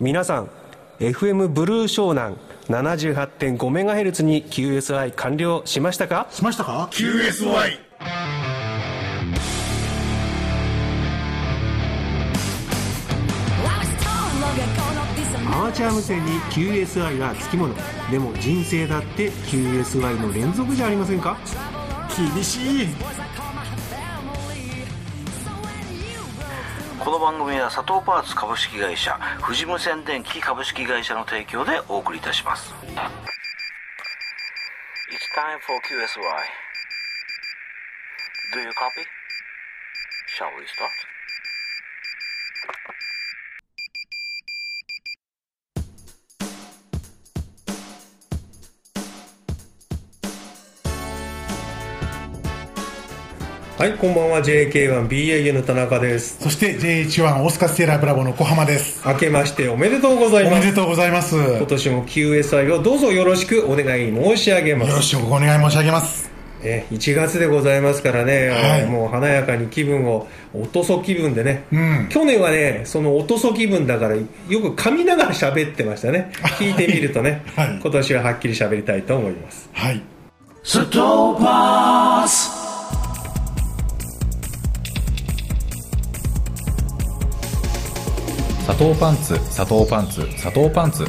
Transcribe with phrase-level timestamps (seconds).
[0.00, 0.50] 皆さん
[1.00, 2.36] FM ブルー湘南
[2.68, 6.26] 78.5MHz に QSI 完了しましたか？
[6.30, 7.78] しましたか？QSY
[15.52, 17.74] アマチュア無線に QSI はつきもの。
[18.10, 21.36] でも人生だって QSI の連続じゃありませんか？
[22.34, 22.88] 厳しい
[27.08, 32.84] この番組は佐藤パーツ株式会社富士無線電機株式会社の提供でお送りいたします It's
[35.32, 36.20] time for QSY
[38.52, 39.08] Do you copy?
[40.36, 41.17] Shall we start?
[53.78, 54.40] はいこんばんは。
[54.40, 56.36] JK1BAU の田中です。
[56.42, 59.06] そして JH1 オスカステラブラボの小浜です。
[59.06, 60.52] 明けましておめでとうございます。
[60.54, 61.36] おめでとうございます。
[61.36, 64.96] よ今年も QSI をどうぞよろしくお願い申し上げます。
[64.96, 66.28] ろしくお願い申し上げます。
[66.64, 68.86] え1月でございますからね、はい。
[68.86, 72.08] もう華やかに気分を落とそ気分でね、うん。
[72.10, 76.32] 去年はねその落とそ気分だからよく噛みながら喋ってましたね。
[76.58, 77.78] 聞いてみるとね、はい。
[77.80, 79.70] 今年ははっきり喋りたいと思います。
[79.72, 80.02] はい
[88.68, 91.06] 佐藤パンツ佐藤パンツ佐藤パンツ。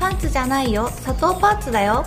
[0.00, 0.84] パンツじゃないよ。
[1.04, 2.02] 佐藤パーツだよ。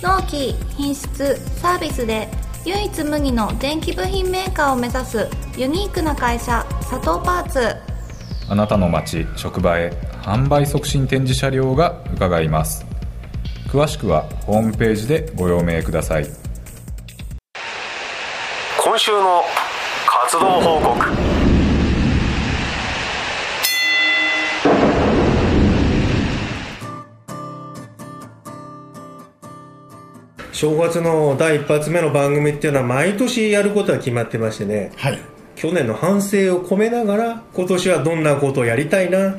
[0.00, 2.30] 納期品質サービスで
[2.64, 7.76] 唯一無二の電気部品メーカーを目指すユニークな会社佐藤パーツ。
[8.48, 9.90] あなたの街職場へ
[10.22, 12.86] 販売促進展示車両が伺います。
[13.68, 16.26] 詳しくはホームページでご用命ください。
[18.82, 19.42] 今週の
[20.06, 21.31] 活動報告
[30.62, 34.92] 正月の第一発目の番組っていうのは毎年やることは決まってましてね。
[34.94, 35.18] はい。
[35.56, 39.34] 去年の反省を込めながら今年はどんなことをやりたいなっ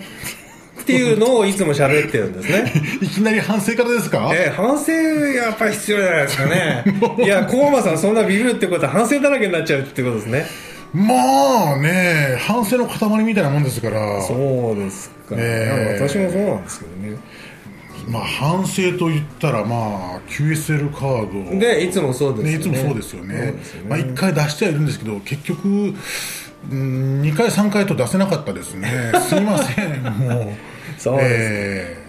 [0.86, 2.74] ていうのをいつも喋ってるんですね。
[3.02, 4.32] いきなり反省からですか？
[4.34, 6.84] ええ反省やっぱり必要じゃないですかね。
[7.24, 10.46] いや小浜さんそんなビビるってことは反省だらけになっちゃうってことですね。
[10.94, 14.22] まあね反省の塊みたいなもんですから。
[14.24, 16.06] そうですか、ええ。
[16.06, 17.18] 私もそうなんですけどね
[18.08, 19.76] まあ反省と言ったらま
[20.16, 21.60] あ QSL カード。
[21.60, 22.52] でいつもそうですよね。
[22.52, 23.36] ねいつもそうですよね。
[23.36, 23.54] ね。
[23.88, 29.12] まあ、1回出してはいるんですけど結局うん2回3回と出せなかったですね。
[29.28, 30.48] すいませんもう。
[30.98, 32.04] そうです、え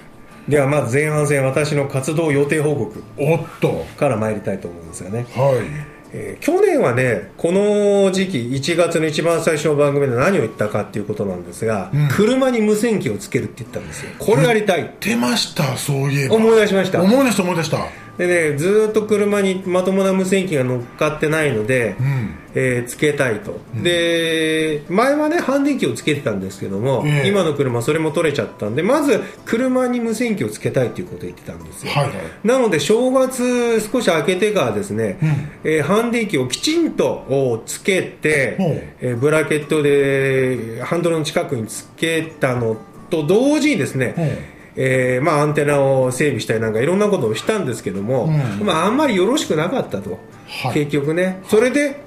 [0.48, 3.86] ではまず前半戦私の活動予定報告ーおっと。
[3.96, 12.08] から参りたいと思うんですよね、はいえー去年はねこの時期1月の一番最初の番組で何を言ったかっていうことなんですが、ん。
[12.08, 14.10] 車に無線機をつけるって言ったんですよ。
[14.18, 14.94] これやりたい。
[15.00, 16.36] 出ましたそういえば。
[16.36, 17.02] 思い出しました。
[17.02, 22.44] 思い出した思い出したでねずーっと車にまともな無線機が乗っかってないので、ん。
[22.56, 27.28] えーつけたいと、で前はね半電機をつけてたんですけども、ええ。
[27.28, 32.10] 今の車それも取れちゃったんでまず車に無線機をつけたいということを言ってたんですよ、はい。
[32.46, 35.18] なので正月少し明けてからですね、
[35.64, 38.56] えー半電機をきちんとおつけて
[39.00, 42.76] えーブラケットでハンドルの近くにつけたの
[43.10, 48.66] と同時にですね、えーまあ、アンテナを整備したりなんかいろんなことをしたんですけども、うん。
[48.66, 50.18] まあ、あんまりよろしくなかったと、
[50.48, 50.74] はい。
[50.74, 51.40] 結局ね。
[51.48, 52.02] それで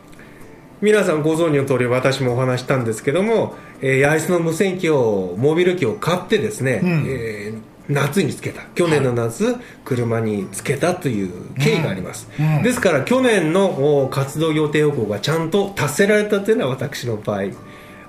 [0.82, 7.06] 皆さんご存知の通り私もお話したんですけども、えー、八重洲の無線機をモビル機を買ってですね、ん。
[7.08, 8.64] えー夏につけた。
[8.76, 12.64] 去年の夏、車につけたという経緯があります、うん。
[12.64, 17.44] ですから去年のお活動予定報告がちゃんと達せられたというのは私の場合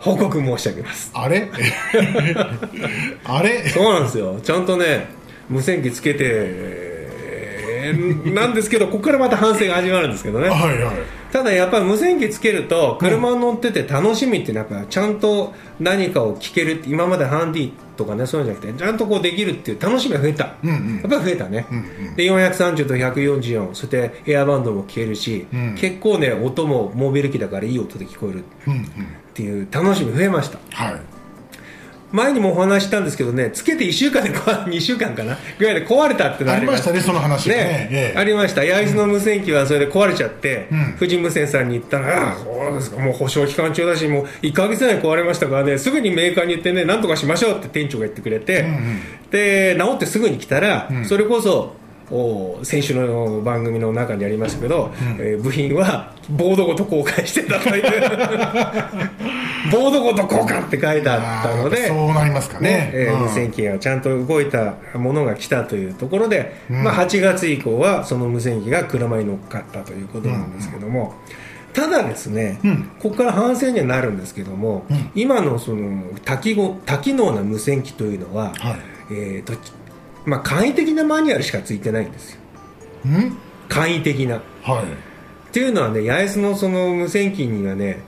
[0.00, 1.10] 報告申し上げます。
[1.14, 1.48] あれ？
[3.24, 3.68] あれ？
[3.68, 4.38] そうなんですよ。
[4.42, 5.08] ちゃんとね
[5.48, 10.48] 無線機つけて、えーなんですけどここからまた反省が始まるんですけどね。
[10.48, 10.96] はいはい。
[11.32, 20.96] ただやっぱり無線機つけると車乗ってて楽しみってなんかちゃんと何かを聞けるって今までハンディとかねそういうんじゃなくてちゃんとこうできるっていう楽しみが増えた、うんうん。
[20.96, 21.66] やっぱり増えたね、
[22.16, 25.74] で430と144そしてエアバンドも聞けるし、ん。
[25.76, 28.44] 結構ね音もモビル機だからいい音で聞こえる。
[28.66, 28.88] うんうん
[29.38, 30.58] っていう楽しみ増えました。
[30.72, 30.94] はい。
[32.10, 35.36] 前にもお話ししたんですけどねつけて1週間で壊2 週間かな？
[35.58, 36.90] ぐらいで壊れたってのありました。
[36.90, 37.54] ねその話ね。
[37.54, 38.18] ねええ。
[38.18, 38.64] ありました。
[38.64, 40.96] 焼津の無線機はそれで壊れちゃって、ん。
[40.98, 42.98] 富士無線さんに言ったら、ああそうですか。
[43.00, 45.78] もう保証期間中だしもう1か月内に壊れましたからね。
[45.78, 48.64] すぐにメーカーに言ってねなんとかしましょうって店長が言ってくれて、
[49.30, 51.76] で治ってすぐに来たら、それこそ
[52.10, 57.82] お先週の番組の中にありましたけど、えー部品はボードごと公開してたという。
[59.70, 62.90] ボードごと交換って書いてあったのでそうなりますかね。
[62.92, 71.14] え無線機がちゃんと動いたものが来たというところで、まあ、8月以降はその無線機が車に乗っかったということなんですけども、
[71.72, 72.90] ただですね、ん。
[72.98, 78.76] ここから反省にはなるんですけども、今のその多機能多機能な無線機というのは、はい。
[79.10, 79.54] えーと
[80.26, 82.40] まあ、簡易的なマニュアルしかついてないんですよ
[83.06, 83.36] うん？
[83.68, 84.36] 簡易的な。
[84.62, 84.84] はい
[85.48, 88.00] っていうのはね、八重洲のその無線機にはね、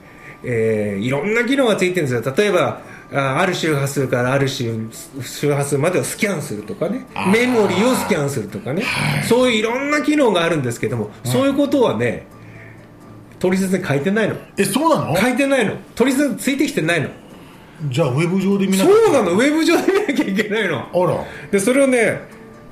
[0.43, 2.33] えーいろんな機能がついてるんですよ。
[2.37, 2.81] 例えば、
[3.13, 4.87] あある周波数からある周
[5.23, 8.83] 周波数までをスキャンするとかね、メモリーをスキャンするとかね、
[9.27, 12.27] そういういろんな機能があるんですけども、そういうことはね、
[13.39, 14.35] 取説に書いてないの。
[14.57, 15.17] えそうなの？
[15.17, 15.75] 書いてないの。
[15.95, 17.09] 取説ついてきてないの。
[17.89, 20.87] じゃあウェブ上で見なそうなの、ウェブ上で見なきゃいけないの。
[20.93, 22.21] あらで、それをね、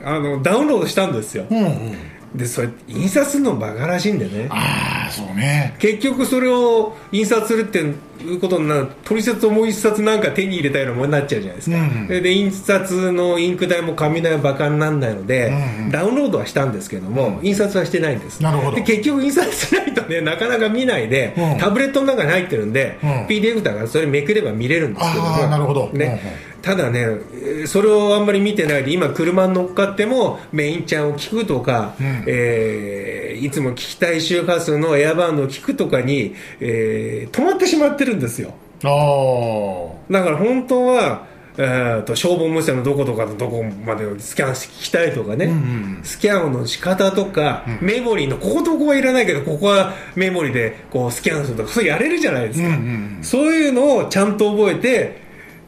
[0.04, 1.46] あの、ダウンロードしたんですよ。
[1.50, 1.98] うんうん
[2.36, 4.48] で、それ、印刷するのバカらしいんでね。
[4.52, 7.84] ああそうね結局それを印刷するって
[8.24, 8.88] いうことになる。
[9.04, 15.92] 取説をもう一冊なんか手に入れたようなものになっちゃうじゃないですか、うんでで印刷のインク代も紙代もバカにならないので、うんうん。
[15.92, 18.42] ダウンロードはしたんですけども、印刷はしてないんです。
[18.42, 18.78] なるほど。
[18.78, 21.58] で結局印刷しないとねなかなか見ないで、うん。
[21.58, 23.10] タブレットの中に入ってるんで、うん。
[23.26, 25.30] PDF だからそれめくれば見れるんですけども。
[25.48, 25.90] なるほど。
[25.94, 26.22] ね。
[26.44, 32.24] うんただねえーそれをあんまり見てないで今車に乗っかってもメインちゃんを聞くとか、ん。
[32.28, 38.54] えーいつも聞きたい周波数のエアバンドを聞くとかに、えー止まってしまってるんですよ。
[38.82, 41.28] だから本当は、
[41.58, 55.22] えー、と消防無線のどことかのどこまでをスキャンして聞きたいとかね、んスキャンの仕方とか、メモリーのこことここはいらないけどここはメモリーでこうスキャンするとかそれやれるじゃないですか、うんうんそういうのをちゃんと覚えて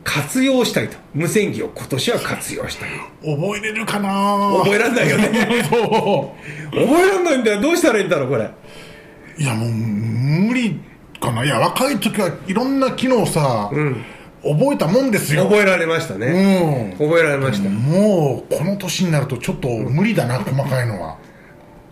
[0.03, 0.97] 活用したいと。
[1.13, 2.89] 無線機を今年は活用したい。
[3.21, 4.53] 覚えれるかな？
[4.63, 5.63] 覚えらんないよね。
[5.69, 6.35] そ
[6.71, 7.61] 覚えらんないんだよ。
[7.61, 8.45] どうしたらいいんだろうこれ。
[8.45, 10.79] ういやもう無理
[11.21, 11.45] かな？
[11.45, 13.71] いや若い時はいろんな機能さ、
[14.43, 15.43] 覚えたもんですよ。
[15.43, 17.07] 覚えられましたね、うん。
[17.07, 21.17] 覚えられました、もうこの年になるとちょっと無理だな、細かいのは。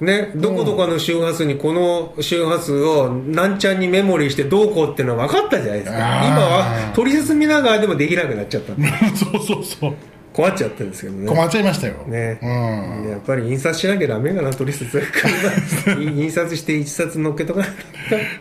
[0.02, 5.98] ね、どこどこの周波数にこの周波数を何ちゃんにメモリーしてどうこうっていうのは分かったじゃないですか。
[5.98, 8.74] 今は取説見ながらでもできなくなっちゃった。
[9.16, 9.94] そうそうそう
[10.34, 11.28] 困っちゃってるんですけどね。
[11.28, 13.10] 困っちゃいましたよ、ね、うん。
[13.10, 15.02] やっぱり印刷しなきゃダメかな取説
[15.98, 17.62] 印刷して一冊載っけとか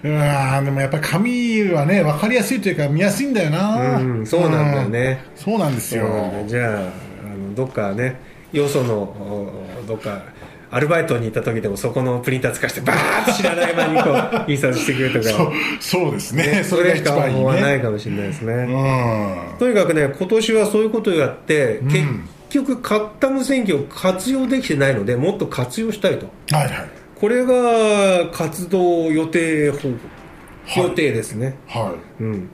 [0.03, 3.97] うわーでもやっぱり紙はね分かりやすいというか見やすいんだよな。
[3.99, 5.21] うんそうなんだよね。
[5.37, 5.43] うん。
[5.43, 6.07] そうなんですよ。
[6.47, 8.21] じゃああのどっかね
[8.53, 9.53] よそのお
[9.87, 10.23] どっか
[10.71, 15.37] アルバイトに行った時でもそこのプリンター使わせてバーッと知らない間にこう印刷してくれるとか。
[15.81, 16.47] そうそうですね。
[16.47, 19.59] ね、それが一番いい方法はないねかもしれないですね、うん。
[19.59, 22.07] とにかくね今年はそういうことをやって、結
[22.51, 26.27] 局買った無線機を活用できてないのでもっと活用したいと。
[26.55, 26.89] はいはい。
[27.15, 30.83] これが活動予定方はい。
[30.85, 32.51] 予定ですね、はうん、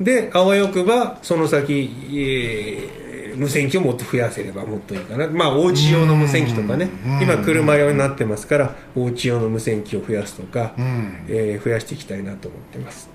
[0.00, 5.26] であわよくばその先、えー無線機をもっと増やせればもっといいかな。
[5.28, 6.88] まあお家用の無線機とかね。
[7.06, 7.22] うん。
[7.22, 11.24] 今車用になってますからお家用の無線機を増やすとか、ん。
[11.28, 13.10] えー増やしていきたいなと思ってます。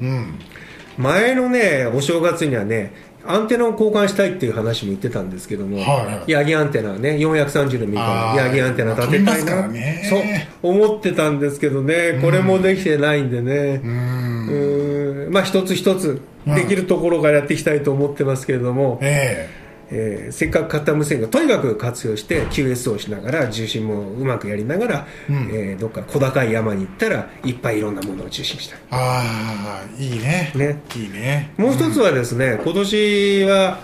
[0.98, 2.94] 前のねお正月にはね
[3.26, 6.32] アンテナを交換したいっていう話も言ってたんですけども、はいはい。
[6.32, 10.04] ヤギアンテナね430のミリあーのヤギアンテナ立てたいな、らね。
[10.62, 13.82] そう思ってたんですけどねこれもできてないんでね。
[13.84, 15.30] うん。
[15.32, 28.80] まあ一つ一つできるところからやっていきたいと思ってますけれども、ええーせっかく買った無線がとにかく活用して QS をしながら重心もうまくやりながら、えーどっか小高い山に行ったらいっぱいいろんなものを中心したい。
[28.80, 30.52] えああいいね。
[30.56, 30.82] ね。
[30.96, 31.54] いいね。
[31.58, 33.80] もう一つはですね、今年は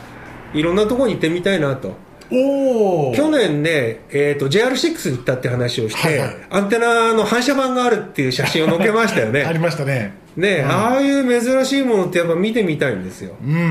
[0.53, 1.96] いろんなところに行ってみたいなと
[2.31, 6.36] おお去年ね、えー、と JR6 に行ったって話をして、はいはい。
[6.50, 9.43] アンテナの反射板があるっていう写真を載っけましたよね。
[9.45, 10.13] ありましたね。
[10.36, 13.36] ね、ああいう珍しいものってやっぱ見てみたいんですよ。
[13.43, 13.62] うんうんう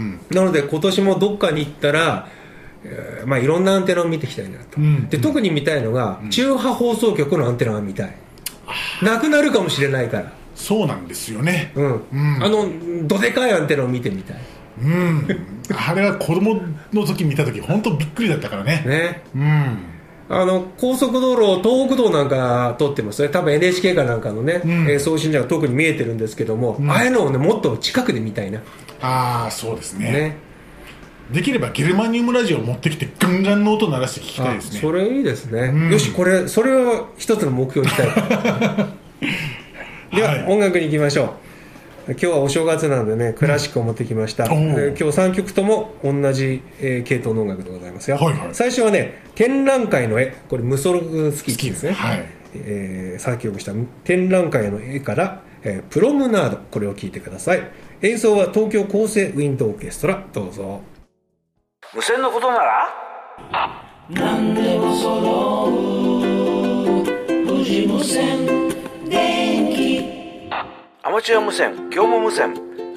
[0.00, 0.20] ん。
[0.30, 2.28] なので今年もどっかに行ったら、
[2.84, 8.14] えーまあ、いろんなアンテナを見ていきたいなと、んで特に見たいのが、中波放送局のアンテナが見たい。
[9.02, 10.32] なくなるかもしれないから。
[10.54, 11.72] そうなんですよね。
[11.76, 12.44] うん、ん。
[12.44, 12.68] あの
[13.04, 14.36] どでかいアンテナを見てみたい
[14.82, 15.26] うん。
[15.74, 16.60] あれは子供
[16.92, 18.84] の時見た時本当びっくりだったからね。
[18.86, 19.22] ね。
[19.34, 19.78] うん。
[20.30, 24.90] あの高速道路、東北道なんか通ってますね、多分 NHK かなんかのね、ん。
[24.90, 28.60] えー送信所が特に見えてるんですけども、ああいうのをね、もっと近くで見たいな、
[29.00, 30.12] ああそうですね。
[30.12, 30.36] ね、
[31.32, 34.78] できればゲルマニウムラジオを持ってきてガンガンの音鳴らして聞きたいですね。
[34.78, 35.90] あそれいいですね、ん。
[35.90, 38.06] よし、これ、それを一つの目標にしたい。
[40.14, 40.44] では、はい。
[40.46, 41.30] 音楽に行きましょう。
[42.12, 44.44] 今日はお正月なんでね、クラシックを持ってきました。
[44.44, 44.74] おー。
[44.74, 48.16] で今日3曲とも同じ、えー系統の音楽でございますよ。
[48.16, 48.48] はいはい。
[48.52, 51.92] 最初はね、展覧会の絵、これ、ムソロフスキーですね。
[51.92, 52.24] はい。
[52.54, 53.72] えー作曲した
[54.04, 57.62] 展覧会の絵から、えープロムナード、これを聴いてください。
[58.00, 60.24] 演奏は東京高生ウィンドオーケストラ。
[60.32, 60.80] どうぞ。
[61.94, 62.88] 無線のことなら？
[63.52, 63.84] ア
[71.18, 72.54] マチュア無線業務無線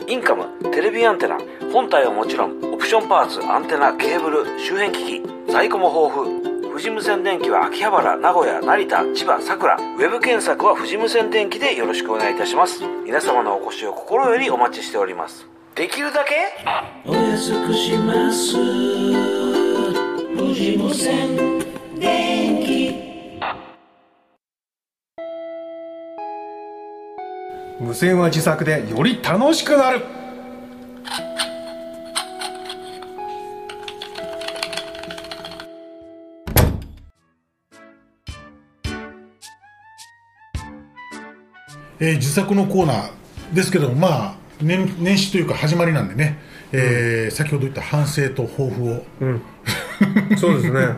[0.08, 1.40] インカムテレビアンテナ
[1.74, 6.70] 本体はもちろんオプションパーツアンテナケーブル周辺機器在庫も豊富。
[6.70, 12.84] 富士無線電機は秋葉原名古屋成田千葉佐倉ウェブ検索は富士無線電機でよろしくお願いいたします。
[13.04, 15.48] 皆様のお越しを心よりお待ちしております。
[15.74, 16.36] できるだけ？
[17.10, 18.54] お安くします。
[20.38, 21.58] 富士無線
[22.00, 22.31] 電
[27.82, 30.02] 無線は自作でより楽しくなる。
[42.00, 46.38] えー自作のコーナーですけども、まあ、年年始というか始まりなんでね、
[46.72, 49.04] えー先ほど言った反省と抱負を、
[50.38, 50.98] そうですね。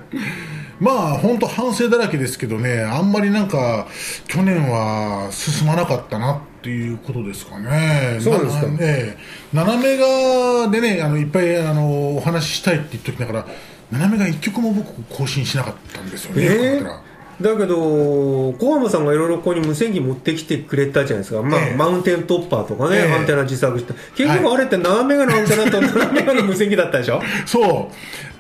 [0.82, 3.88] まあ本当反省だらけですけどね、あんまりなんか、
[4.28, 8.20] 去年は進まなかったなっていうことですかね。
[8.22, 8.68] そうですか。
[8.68, 9.18] なええ
[9.54, 13.46] 斜めがでね、あのいっぱいあのお話ししたいって言っときながら、
[13.92, 16.44] 斜めが一曲も僕更新しなかったんですよね。
[16.44, 17.02] ええたら
[17.42, 17.76] だけど
[18.54, 21.76] 小浜さんがいろいろここに無線機持ってきてくれたじゃないですか、まあええ。
[21.76, 23.12] マウンテントッパーとかね、ええ。
[23.12, 27.22] アンテナ自作して結局あれって斜めがのアンテナと斜めがの無線機だったでしょ？
[27.46, 27.94] そう、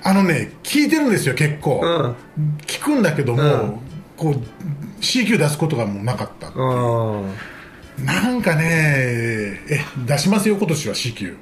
[0.08, 1.82] あのね、聞いてるんですよ、結構。
[1.84, 2.56] うん。
[2.68, 3.80] 聞くんだけども、うん。
[4.16, 4.36] こう
[5.02, 6.48] CQ 出すことがもうなかった。
[6.48, 6.52] あ
[8.00, 8.64] なんかね、
[9.70, 11.36] え、出しますよ、今年は CQ。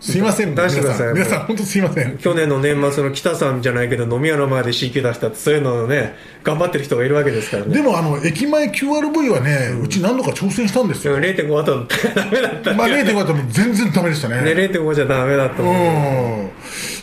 [0.00, 2.14] すいません、出してください皆さん、本当すいません。
[2.14, 2.18] あ。
[2.18, 7.74] 去年の年末の北さんじゃないけど飲み屋の前で CQ 出したってそういうのをね 頑張ってる人がいるわけですからね。
[7.74, 11.18] でも、あの、駅前 QRV はね、うち何度か挑戦したんですよ。
[11.18, 12.74] 0.5ワッダメだった。
[12.74, 14.36] まあ、0.5だとも全然ダメでしたね。
[14.36, 16.52] ね0.5じゃダメだったもんね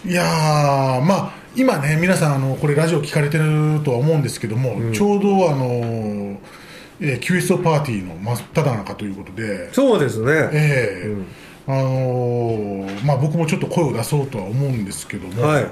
[0.05, 0.11] うん。
[0.11, 0.25] いやー、
[1.01, 6.37] まあ、今ね、皆さん、あのこれ、ラジオ聞かれてるとは思うんですけども、ちょうど、あの
[7.01, 10.31] えー、QSO パーティーの真っ只中ということで、そうですね。
[10.53, 11.15] ええ。
[11.67, 15.65] あのーまあ、僕もちょっと声を出そうとは思うんですけども、はい。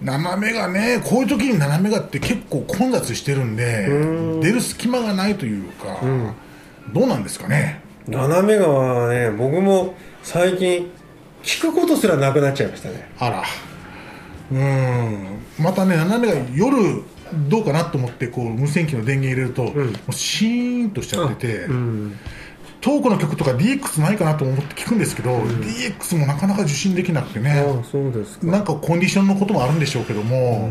[0.00, 3.88] 斜めがね、こういう時に斜めがって結構混雑してるんで、
[4.40, 6.00] 出る隙間がないというか、
[6.92, 7.80] どうなんですかね？
[8.08, 10.90] 斜め川はね僕も最近
[11.44, 13.08] 聞くことすらなくなっちゃいましたね。
[13.18, 13.44] あら。
[14.50, 15.38] うん。
[15.58, 17.02] またね斜めが夜
[17.48, 22.18] どうかなと思ってこう無線機の電源入れると、もうシーンとしちゃってて、うん。
[22.82, 28.46] トークの曲とか DX ないかなと思って聞くんですけど、DX もなかなか受信できなくてねそうですか。
[28.48, 30.68] なんかコンディションのこともあるんでしょうけども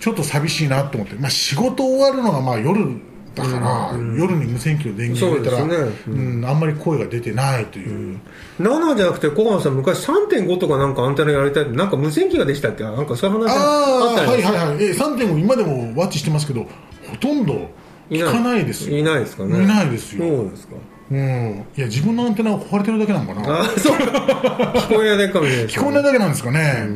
[0.00, 3.00] ちょっと寂しいなと思って、まあ、仕事終わるのがまあ夜
[3.40, 5.76] だから、夜に無線機の電源入れたらね
[6.08, 8.18] うんあんまり声が出てないという、
[8.60, 12.84] 7じゃなくて小川さん昔3.5とかなんかアンテナやりたいってなんか無線機がでしたっけ？
[12.84, 17.70] なんかそういう話あったりはいはいはい、え3.5今でもワッチしてますけどほとんど
[18.10, 18.98] 聞かないですよ。
[18.98, 19.62] いないですかね。
[19.62, 20.26] いないですよ。
[20.26, 20.74] そうですか。
[21.12, 21.64] うん。
[21.76, 23.54] いや自分のアンテナが壊れてるだけなのかな。
[23.58, 23.96] ああそう。
[24.90, 26.88] 聞こえないだけかもしれない聞こえないだけなんですかね、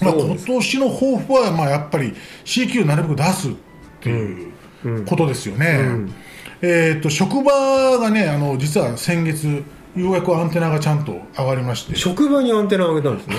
[0.00, 3.52] まあ、今年の抱負はまあやっぱり CQ をなるべく出すっ
[4.00, 4.52] ていう
[5.06, 5.80] ことですよね、
[6.62, 9.64] えー、と職場がねあの実は先月
[9.96, 11.96] ようやくアンテナがちゃんと上がりまして。
[11.96, 13.36] 職場にアンテナを上げたんですね。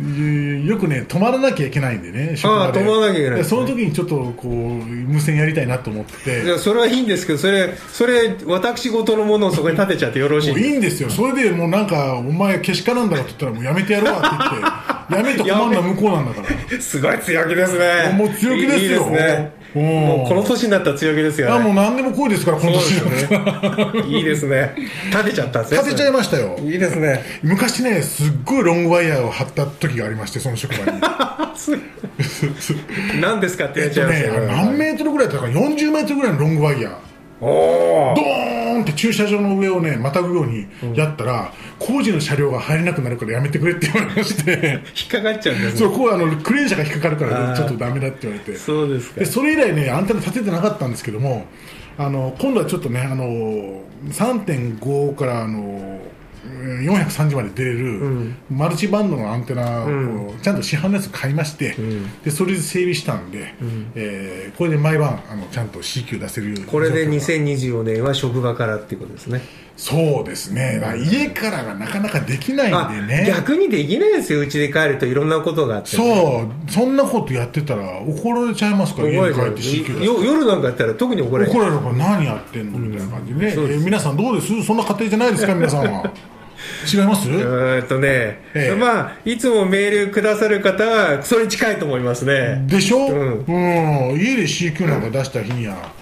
[0.00, 0.02] え
[0.64, 2.80] ーよくね止まらなきゃいけないんでね職場で。
[2.80, 6.42] 止まらなきゃいけないでその時にちょっとこう無線やりたいなと思って。
[6.44, 14.28] いやそれはいいんですけどそれそれ私事のものをそこに立てちゃってよろしいもういいんですよ、それでもうなんか、お前、けしからんだろって言ったら、もうやめてやるわって
[15.10, 16.48] 言って、やめて困るのは向こうなんだから、
[16.80, 18.14] すごい強気ですね。
[18.16, 18.82] もう強気ですよ。
[18.82, 19.52] いいですね。
[19.58, 21.54] うんもうこの年になったら強気ですよね。
[21.54, 23.26] あもう何でもこうですから、この年よね。
[24.06, 24.76] いいですね。
[25.10, 25.78] 立てちゃったんですね。
[25.78, 27.24] 立てちゃいましたよ、いいですね。
[27.42, 31.00] 昔ね、すっごいロングワイヤーを張った時がありまして、その職場に。
[33.20, 36.92] 何ですかって言っちゃいますよ、何メートルぐらいだったか、40メートルぐらいのロングワイヤー。
[37.40, 45.78] ドーンって駐車場の上をね、またぐようにやったら、工事の車両が入れなくなるからやめてくれって言われまして、引っかかっちゃうんですね。
[45.78, 48.56] そう、こうあの、クレーン車が引っかかるからちょっとダメだって言われて。
[48.58, 49.20] そうですか。
[49.20, 51.46] でそれ以来ね、アンテナ立ててなかったんですけども、
[51.96, 53.24] あの今度はちょっとね、あの
[54.08, 56.13] 3.5からあのうん
[56.44, 61.74] 430まで出れる、マルチバンドのアンテナをちゃんと市販のやつ買いまして、
[62.24, 63.54] でそれで整備したんで、
[63.94, 69.40] えーこれで毎晩あのちゃんと CQ 出せるこれで状況が2024年は職場からっていうことですね
[69.76, 73.24] そうですね、だから家からがなかなかできないあんでね。
[73.26, 74.40] 逆にできないですよ。
[74.40, 79.50] うちで帰るといろんなことがあってそう、そんなことやってたら怒られちゃいますから、家に帰っ
[79.98, 81.52] て夜なんかやったら特に怒られる。
[81.52, 83.46] 怒られるから何やってんのみたいな感じで。
[83.46, 84.62] ね、えー皆さんどうです？
[84.62, 85.54] そんな家庭じゃないですか？
[85.56, 86.10] 皆さんは。
[86.92, 87.28] 違います？
[87.28, 88.08] うーんとね、
[88.54, 88.76] ええ。
[88.78, 92.62] まあいつもメールくださる方はそれに近いと思いますね。
[92.68, 94.16] でしょ、ううん。
[94.16, 95.92] 家で CQ なんか出した日には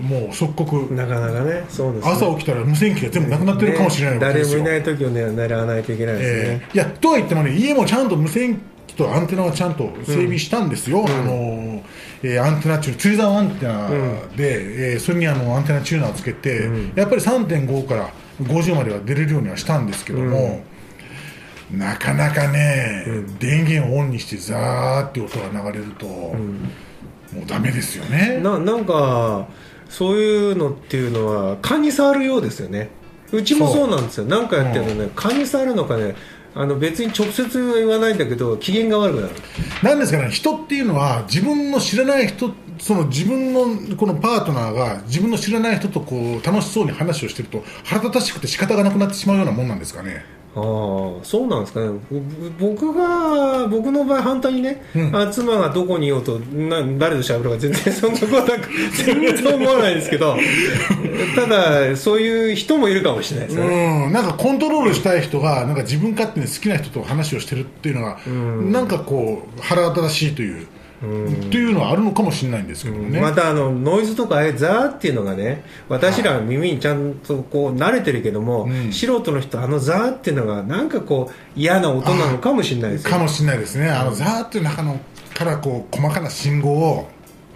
[0.00, 0.94] もう即刻。
[0.94, 2.12] なかなかねそうですね。
[2.12, 11.82] 朝起きたら無線機が全部なくなってるかもしれないわけですよ、誰もいない時をね狙わないといけないですえね、ーいやとは言ってもね家もちゃんと無線機とアンテナはちゃんと整備したんですよ、あの
[12.22, 13.90] えーアンテナチュー釣り竿アンテナ
[14.36, 18.10] で、えーそれにあのアンテナチューナーをつけて、やっぱり3.5から
[18.42, 20.62] 50までは出れるようにはしたんですけども、
[21.70, 23.04] なかなかね、
[23.38, 26.34] 電源をオンにしてザーって音が流れると、も
[27.42, 28.40] うダメですよね。
[28.42, 29.46] ななんか
[29.92, 32.90] そういうのっていうのは蚊に触るようですよね。
[33.30, 34.24] うちもそうなんですよ。
[34.24, 36.14] なんかやってるのね、蚊に触るのかね
[36.54, 39.34] あの別に直接は言わないんだけど機嫌が悪くなる。
[39.82, 51.88] なんですかね人っていうのは自分の知らない人その自分のこのパートナーが自分の知らない人とこう楽しそうに話をしてると腹立たしくて仕方がなくなってしまうようなもんなんですかねああそうなんですかね。
[52.60, 54.82] ぼ僕が僕の場合反対にね、
[55.14, 58.68] あ妻がどこにいようとな誰と喋るか全然そんなことなく
[59.04, 60.36] 全然思わないですけど
[61.34, 64.12] ただそういう人もいるかもしれないですうね、ん。
[64.12, 68.18] なんかコントロールしたい人がなんか自分勝手に好きな人と話をしてるっていうのが、
[68.70, 70.66] なんかこう腹立たしいという、
[71.02, 83.10] っていうのはあるのかもしれないんですけどもね、またあのノイズとかああいうザーっていうのがね私らは耳にちゃんとこう慣れてるけども、素人の人あのザーっていうのがなんかこう嫌な音なのかもしれないですよ。
[83.10, 83.90] かもしれないですね。
[83.90, 85.00] あのザーっていう中の
[85.34, 87.08] からこう細かな信号を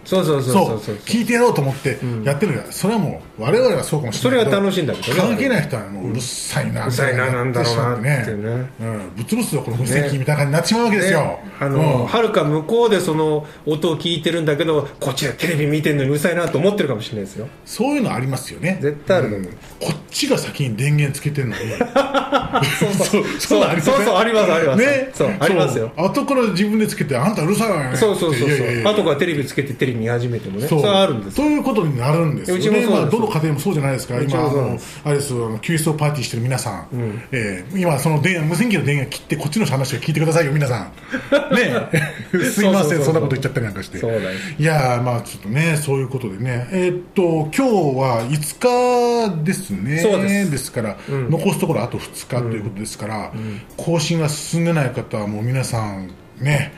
[0.07, 0.77] そうそうそうそそう。
[0.77, 5.21] うそう聞いてやろうと思ってやってるから、それはもう我々はそうかもしれないそれは楽しいんだけどね。
[5.29, 7.45] 関係ない人はもううるさいな、うるさいなな。
[7.45, 8.71] んだろうなっていうね。
[8.81, 11.39] うん、ぶつぶつよこの無線機みたいな感じになってしまうわけですよ、ね。
[11.61, 12.07] あのうん。
[12.07, 17.49] はるか向こうでその音を聞いてるんだけどこっちでテレビ見てるのにうるさいなと思ってるかもしれないですよ。
[17.65, 18.79] そういうのありますよね。
[18.81, 19.29] 絶対ある。
[19.29, 19.45] う、
[19.81, 21.61] こっちが先に電源つけてるのに。
[22.79, 23.61] そうそう。
[23.61, 23.95] いうのありません？
[23.97, 24.81] そうそうありますあります。
[24.85, 25.11] ね。
[25.15, 25.91] そうありますよ。
[25.97, 26.07] そう。
[26.07, 27.97] 後から自分でつけてあんたうるさいわよね。
[27.97, 28.83] そうそうそうそう。
[28.85, 30.69] 後からテレビつけてテレビ見始めてもね。
[30.69, 31.47] そそうあるんですよ。
[31.47, 32.57] ということになるんですよ。
[32.57, 34.21] うちもそうどの家庭もそうじゃないですか。
[34.21, 36.89] 今あのあれですあのキリストパーティーしてる皆さん、
[37.33, 40.93] えー今その電無線機の電源切ってこっちの話を聞いてくださいよ皆さん。
[41.55, 41.91] ね。
[42.53, 43.05] すいませんそうそうそうそう。
[43.07, 43.99] そんなこと言っちゃったりなんかして。
[43.99, 44.31] そうだよ。
[44.59, 46.69] いやーまあちょっとねそういうことでね。
[46.71, 47.61] えーっと今日
[47.99, 49.99] は5日ですね。
[49.99, 50.67] そうです。
[50.77, 53.33] から、残すところあと2日ということですから、
[53.77, 56.73] 更新が進んでない方はもう皆さんね、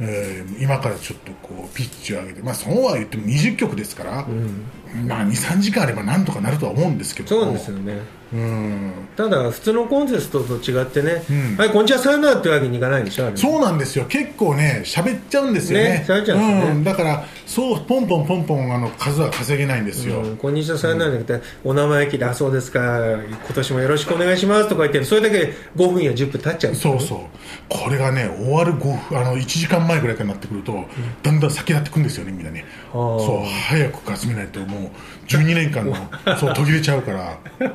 [0.00, 4.26] えー今からちょっとこうピッチを上げてまあそうは言っても20曲ですから、
[5.06, 7.98] まあ23時間あればなんとかなるとは思うんですけどそうですよね。
[8.32, 8.92] うん。
[9.16, 14.06] ただ普通のコンテストと違ってねん「はいこんにちはさよなら」ってわけにいかないんでしょそうなんですよ。
[14.06, 15.84] 結構ね喋っちゃうんですよね。
[15.84, 16.80] ね喋っちゃうんですよね。
[16.80, 17.24] ん、だから
[17.54, 27.18] そうポンポンポンポンあの数は稼げないんですよ、うんこんにちはさよならじゃなくて、お名前聞いて、あ、そうですか、今年もよろしくお願いしますとか言って、それだけで5分や10分経っちゃうんですよそうそう。
[27.68, 30.84] これがね終わる5分あの1時間前ぐらいからなってくると、
[31.22, 32.64] だんだん先立ってくんですよねみんなね。
[32.92, 35.94] そう早く集めないともう12年間の
[36.36, 37.38] そう途切れちゃうから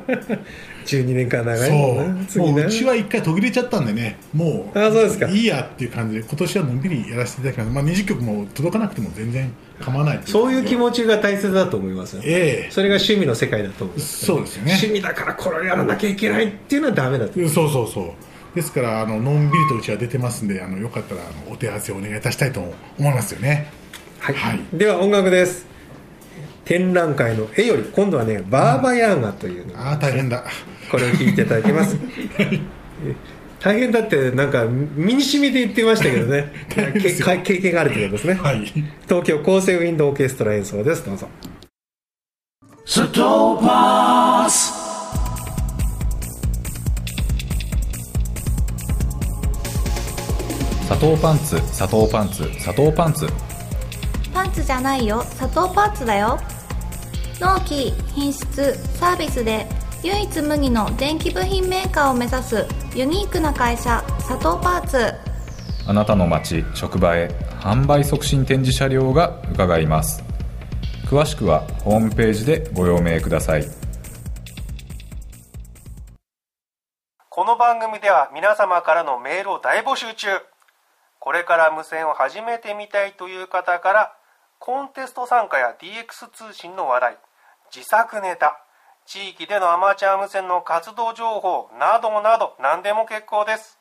[0.84, 2.06] 12年間長そいもんなう。
[2.06, 4.18] もううちは一回途切れちゃったんでね。
[4.32, 5.28] もうあそうですか。
[5.28, 12.22] いいやっていう感じで今年はのんびりやらせていただきます、まあ、20曲も届かなくても全然構わないそういう気ち持ちが大切だと思いますよ。
[12.24, 12.70] ええ。
[12.70, 14.26] それが趣味の世界だと思います。
[14.26, 14.72] そうですよね。
[14.72, 17.32] 趣味だからこれをやらなきゃいけないっていうのはダメだと。
[17.48, 18.54] そうそうそう。
[18.54, 22.60] ですからあののんびりとうちは出てますんであのよかったらあのお手合わせをお願いいたしたいと
[22.98, 23.70] 思いますよね。
[24.18, 24.34] はい。
[24.34, 24.60] はい。
[24.72, 25.66] では音楽です。
[26.70, 30.44] 展覧会の絵より、今度はね、バーバヤーガというの、ああ大変だ。
[30.88, 31.96] これを聞いていただきます？
[33.58, 36.52] 大変だってなんか身に染みて言ってましたけどね。
[36.76, 37.26] 大変ですよ。
[37.26, 38.64] け経験があるということですね、はい。
[39.08, 41.04] 東京厚生ウィンドウオーケストラ演奏です。
[41.04, 41.28] どうぞ。
[42.86, 44.78] Satovas.
[50.86, 53.26] 砂糖パンツ砂糖パンツ砂糖パンツ。
[54.32, 55.24] パンツじゃないよ。
[55.34, 56.38] 砂糖パーツだよ
[57.40, 59.66] 納期品質サービスで
[60.02, 65.14] 唯一無二の電気部品メーカーを目指すユニークな会社佐藤パーツ。
[65.88, 67.28] あなたの街職場へ
[67.60, 70.22] 販売促進展示車両が伺います。
[71.06, 73.64] 詳しくはホームページでご用命ください。
[77.30, 80.28] この番組では皆様からのメールを大募集中。
[81.18, 84.12] これから無線を始めてみたいという方から
[84.58, 87.16] コンテスト参加や DX 通信の話題
[87.74, 88.64] 自作ネタ。
[89.06, 91.70] 地域でのアマチュア無線の活動情報。
[91.78, 93.78] などなど何でも結構です。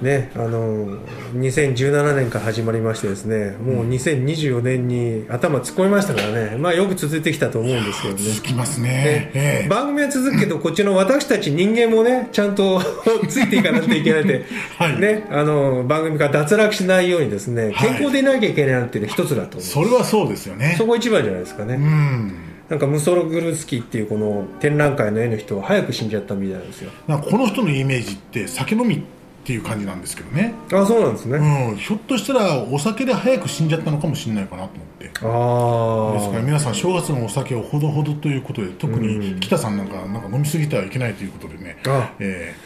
[0.00, 0.98] ね、あの
[1.32, 8.22] 2017年から始まりましてですねもう2024年に頭突っ込みましたからね、まあ、よく続いてきたと思うんですけどね。
[8.22, 8.88] 続きますね。
[8.88, 9.30] ね。
[9.34, 9.68] ええ。
[9.68, 12.82] 番組は続くけどこっちの私たち人間もねちゃんと
[13.28, 14.44] ついていかなきゃいけないで、
[14.76, 15.00] はい。
[15.00, 17.88] ね、あの番組から脱落しないようにですねはい。
[17.94, 20.74] 健康でいなきゃいけないなっていうのが一つだと思う、それはそうですよね。
[20.76, 26.90] そこ一番じゃないですかね、うんなんかムソログルスキーっていうこの展覧会の絵の人は早く死んじゃったみたいなんですよ。
[27.06, 28.98] なんかこの人のイメージって酒飲みっ
[29.46, 35.06] ていう感じなんですけどね、あそうなんですね、うん、ひょっとしたらお酒で早く死んじゃったのかもしれないかなと思って。
[35.06, 42.10] あですからあ皆さん正月のお酒をほどほどということで特に北さんなんかなんか飲みすぎてはいけないということでね、あ。
[42.18, 42.56] え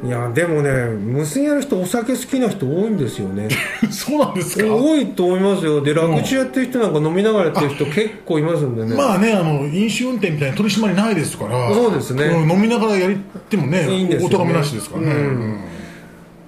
[0.00, 3.48] いやでもね娘やる人お酒好きな人多いんですよね。
[3.82, 4.64] ー そうなんですか？
[4.72, 5.80] 多いと思いますよ。
[5.80, 11.74] で楽中やってる人なんか飲みながらやってる人結構いますんでね、まあねあの飲酒運転みたいな取り締まりないですから。
[11.74, 12.28] そうですね。
[12.28, 13.12] ん飲みながらやっ
[13.48, 14.36] てもねいいんですよね。
[14.36, 15.60] お咎めなしですからね、うん。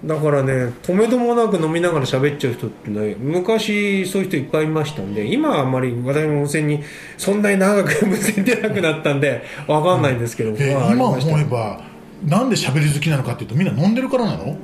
[0.04, 0.52] だからね
[0.84, 6.82] 止めどもなく飲みながら喋っちゃう人ってね昔そういう人いっぱいいましたんで今はあんまり私も無線に
[7.18, 11.89] そんなに長く無線出なくなったんでわかんないんですけど、でまああり今思えば
[12.24, 14.56] なんで喋り好きなのかっていうとみんな飲んでるからなの？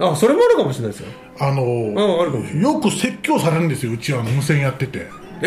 [0.00, 1.08] あそれもあるかもしれないですよ。
[1.40, 5.06] あのうんあるかもしれよく説教されるんですようちは無線やってて。
[5.40, 5.46] え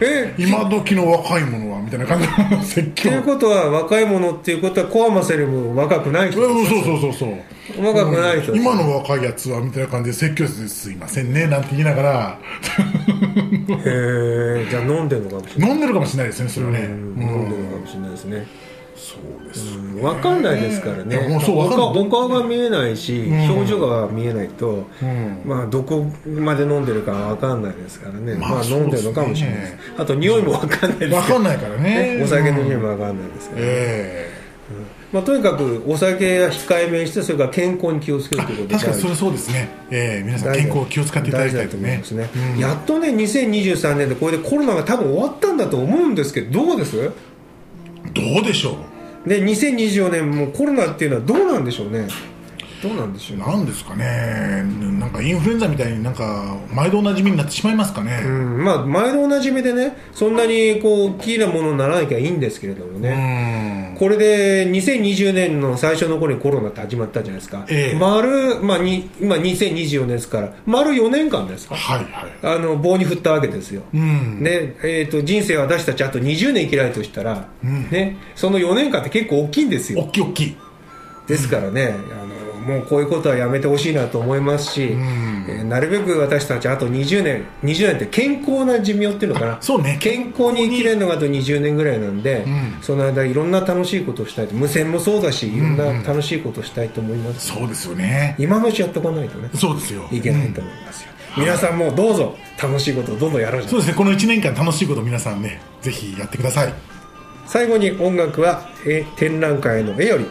[0.00, 3.10] ー、え今時の若い者はみたいな感じの 説教。
[3.10, 6.40] ということは若い者っていうことはコアマセルも若くない人。
[6.40, 8.64] うんそうそうそうそう若くない人です。
[8.64, 12.38] 今の若いやつはみたいな感じで説教すいませんねなんて言いながら。
[13.84, 15.70] へえじゃあ飲んでるのかもしれない。
[15.70, 16.92] 飲んでるかもしれないですねそれはね、うん。
[16.92, 17.22] うん。
[17.22, 18.46] 飲んでるのかもしれないですね
[19.04, 21.14] そうです、分かんないですからね。
[21.14, 23.52] いやもうそうお顔が見えないし、ん。
[23.52, 25.42] 表情が見えないと、うん。
[25.44, 32.20] まあ、どこまで飲んでるか分かんないですからね、まあまあ飲んでるのかもしれないですそうですあと匂いも分かんないです分かんないからね。
[32.24, 34.30] お酒の匂いうんも分かんないですから、え
[35.12, 42.30] まあ、とにかくお酒は控えめにしてそれから健康に気をつけるということでえ確かにそれそうですね、ええ皆さん健康を気を使っていただきたいと思いますね。
[42.54, 42.58] うん。
[42.58, 46.96] やっとね2023年でこれでコロナが多分終わったんだと思うんですけどどうです？
[48.14, 48.93] どうでしょう
[49.26, 52.08] で2024年もコロナっていうのはどうなんでしょうね。
[52.84, 53.44] どうなんでしょうね。
[53.46, 54.62] なんですかね。
[55.00, 58.62] なんかインフルエンザみたいになんか毎度おなじみになってしまいますかね、うん。
[58.62, 63.98] まあ、前のおなじみでねそんなにこう大きなものにならなきゃいいんですけれどもね、うん。
[63.98, 67.98] これで2020年の最初の頃にコロナって始まったじゃないですか、ええ。
[67.98, 71.76] 丸、まあ、に今2024年ですから丸4年間ですか。
[71.76, 74.42] はいはいあの棒に振ったわけですよ、うん。
[74.42, 77.90] ねえー、と人生私たちあと20年生きられるとしたら、ん。
[77.90, 80.00] ね、その4年間って結構大きいんですよ。
[80.00, 80.56] 大きい大きい。
[81.26, 82.23] ですからね、あの
[82.66, 85.46] もうこういうことはやめてほしいなと思いますし、ん。
[85.48, 89.58] えーなるべく私たちあと20年20年って健康な寿命っていうのかな？
[89.60, 89.98] そうね。
[90.00, 92.78] 健康に生きれるのがあと20年ぐらいなんで、ん。
[92.82, 94.46] その間いろんな楽しいことをしたい。
[94.48, 98.36] と無線もそうだしいろんな楽しいことをしたいと思います、そうですよね。
[98.38, 99.50] 今のうちやっとかないとね。
[99.54, 100.08] そうですよ。
[100.10, 103.94] いけないと思いますよ、皆さんもどうぞ楽しいことをどんどんやろうそうですね。
[103.94, 106.72] この1年間楽しいこと皆さんねぜひやってください。
[107.46, 110.24] 最後に音楽はえ展覧会の絵より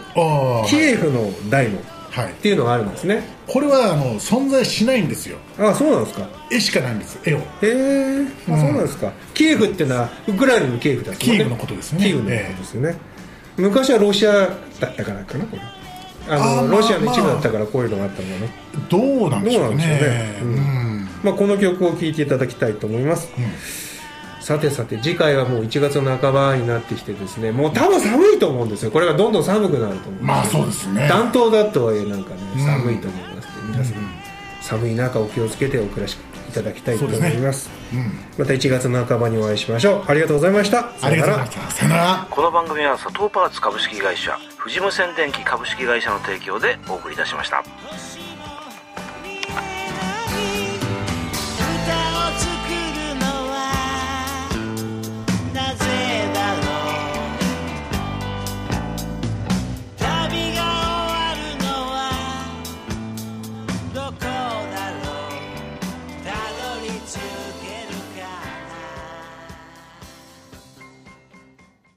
[0.68, 1.80] キエフの大門
[2.22, 2.34] っはい。
[2.34, 3.24] ていうのがあるんですね。
[3.48, 5.38] これはあの存在しないんですよ。
[5.60, 6.28] あそうなんですか。
[6.52, 7.38] 絵しかないんです絵を。
[7.38, 9.12] へえ、あそうなんですか。
[9.34, 12.04] キエフっていうのはウクライナのキエフだキーウのことですね。
[12.04, 12.98] キーウのことですよね、
[13.58, 15.62] 昔はロシアだったからかなこれ
[16.30, 18.50] あのロシアの一部だったからこういうのがあったのね、
[18.90, 20.00] どうなんでしょうどうなんでしょうね。
[20.00, 21.10] ねうん。
[21.24, 23.30] まあ、この曲を聴いていただきたいと思います、
[24.44, 28.92] さてさて次回はもう1月の半ばになってきてですねもう多分寒いと思うんですよ。
[28.92, 31.08] これがどんどん寒くなると思うまあそうですね。
[31.08, 32.66] 暖冬だとはいえなんかねうん。
[32.66, 33.48] 寒いと思います。
[33.48, 34.04] ので皆さん、
[34.62, 36.18] 寒い中お気をつけてお暮らし
[36.50, 37.70] いただきたいと思います。
[37.94, 38.12] うん。
[38.38, 40.04] また1月の半ばにお会いしましょう。
[40.08, 40.92] ありがとうございました。
[41.02, 41.72] ありがとうございさよならました。
[41.72, 42.28] さよなら。
[42.30, 47.64] この番組は佐藤パーツ株式会社富士無線電機株式会社の提供でお送りいたしました